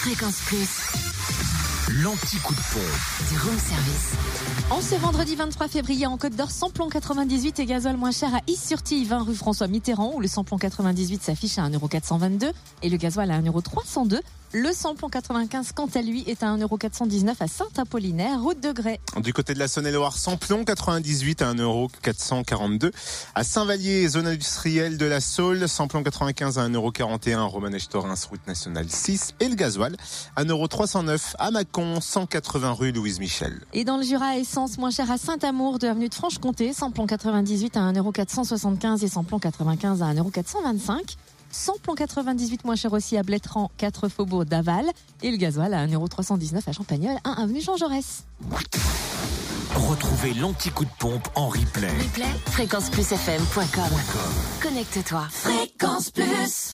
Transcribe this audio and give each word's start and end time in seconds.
Fréquence 0.00 0.40
Plus. 0.46 1.19
L'anti-coup 1.92 2.54
de 2.54 2.60
pompe. 2.72 3.28
Du 3.28 3.38
room 3.38 3.58
service. 3.58 4.12
En 4.70 4.80
ce 4.80 4.94
vendredi 4.94 5.34
23 5.34 5.66
février, 5.66 6.06
en 6.06 6.16
Côte 6.16 6.36
d'Or, 6.36 6.48
samplon 6.48 6.88
98 6.88 7.58
et 7.58 7.66
gasoil 7.66 7.96
moins 7.96 8.12
cher 8.12 8.32
à 8.32 8.38
Is-sur-Tille, 8.46 9.06
20 9.06 9.24
rue 9.24 9.34
François 9.34 9.66
Mitterrand, 9.66 10.12
où 10.14 10.20
le 10.20 10.28
samplon 10.28 10.56
98 10.56 11.20
s'affiche 11.20 11.58
à 11.58 11.68
1,422€ 11.68 12.52
et 12.84 12.88
le 12.90 12.96
gasoil 12.96 13.32
à 13.32 13.40
1,302€. 13.40 14.20
Le 14.52 14.72
samplon 14.72 15.08
95, 15.08 15.70
quant 15.76 15.88
à 15.94 16.02
lui, 16.02 16.24
est 16.26 16.42
à 16.42 16.56
1,419€ 16.56 17.36
à 17.38 17.46
Saint-Apollinaire, 17.46 18.40
route 18.40 18.60
de 18.60 18.72
Grès. 18.72 18.98
Du 19.22 19.32
côté 19.32 19.54
de 19.54 19.60
la 19.60 19.68
Saône-et-Loire, 19.68 20.16
samplon 20.16 20.64
98 20.64 21.42
à 21.42 21.54
1,442€. 21.54 22.90
À 23.36 23.44
Saint-Vallier, 23.44 24.08
zone 24.08 24.26
industrielle 24.26 24.96
de 24.98 25.06
la 25.06 25.20
Saule, 25.20 25.68
samplon 25.68 26.02
95 26.02 26.58
à 26.58 26.68
1,41€, 26.68 27.36
Romanèche-Torins, 27.46 28.14
route 28.28 28.44
nationale 28.48 28.86
6. 28.88 29.34
Et 29.38 29.48
le 29.48 29.54
gasoil 29.54 29.96
à 30.34 30.42
1,309€ 30.42 31.36
à 31.38 31.52
Mâcon, 31.80 32.00
180 32.00 32.72
rue 32.72 32.92
Louise 32.92 33.20
Michel. 33.20 33.60
Et 33.72 33.84
dans 33.84 33.96
le 33.96 34.02
Jura, 34.02 34.36
essence 34.36 34.78
moins 34.78 34.90
cher 34.90 35.10
à 35.10 35.18
Saint-Amour, 35.18 35.78
de 35.78 35.88
avenue 35.88 36.08
de 36.08 36.14
Franche-Comté, 36.14 36.72
samplon 36.72 37.06
98 37.06 37.76
à 37.76 37.92
1,475€ 37.92 39.04
et 39.04 39.08
samplon 39.08 39.38
95 39.38 40.02
à 40.02 40.12
1,425€. 40.12 41.16
Samplon 41.50 41.94
98 41.94 42.64
moins 42.64 42.76
cher 42.76 42.92
aussi 42.92 43.16
à 43.16 43.22
Blétran, 43.22 43.70
4 43.76 44.08
faubourg 44.08 44.44
d'Aval. 44.44 44.86
Et 45.22 45.30
le 45.30 45.36
gasoil 45.36 45.74
à 45.74 45.86
1,319€ 45.86 46.68
à 46.68 46.72
Champagnol, 46.72 47.16
1 47.24 47.30
avenue 47.32 47.60
Jean 47.60 47.76
Jaurès. 47.76 48.24
Retrouvez 49.74 50.34
l'anti-coup 50.34 50.84
de 50.84 50.90
pompe 50.98 51.28
en 51.34 51.48
replay. 51.48 51.88
Replay, 51.88 52.26
fréquenceplusfm.com. 52.46 53.90
Connecte-toi. 54.62 55.26
Fréquence 55.30 56.10
Plus. 56.10 56.68